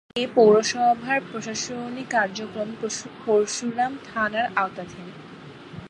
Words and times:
এ 0.15 0.25
পৌরসভার 0.35 1.19
প্রশাসনিক 1.29 2.07
কার্যক্রম 2.09 2.69
পরশুরাম 3.25 3.93
থানার 4.07 4.47
আওতাধীন। 4.55 5.07